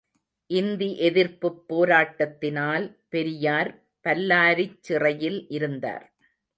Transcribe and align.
இந்தி 0.49 0.97
எதிர்ப்புப் 0.99 1.59
போராட்டத்தினால் 1.69 2.85
பெரியார் 3.09 3.71
பல்லாரிச் 4.05 4.83
சிறையில் 4.83 5.47
இருந்தார். 5.49 6.05